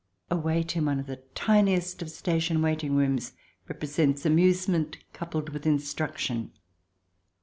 [0.31, 3.33] A wait in one of the tiniest of station waiting rooms
[3.67, 6.53] represents amusement, coupled with instruction.